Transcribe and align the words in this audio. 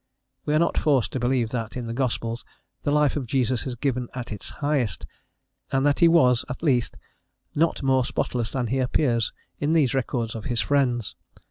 We 0.47 0.55
are 0.55 0.57
not 0.57 0.79
forced 0.79 1.13
to 1.13 1.19
believe 1.19 1.51
that, 1.51 1.77
in 1.77 1.85
the 1.85 1.93
gospels, 1.93 2.43
the 2.81 2.89
life 2.91 3.15
of 3.15 3.27
Jesus 3.27 3.67
is 3.67 3.75
given 3.75 4.07
at 4.15 4.31
its 4.31 4.49
highest, 4.49 5.05
and 5.71 5.85
that 5.85 5.99
he 5.99 6.07
was, 6.07 6.43
at 6.49 6.63
least, 6.63 6.97
not 7.53 7.83
more 7.83 8.03
spotless 8.03 8.51
than 8.51 8.65
he 8.65 8.79
appears 8.79 9.31
in 9.59 9.73
these 9.73 9.93
records 9.93 10.33
of 10.33 10.45
his 10.45 10.59
friends. 10.59 11.15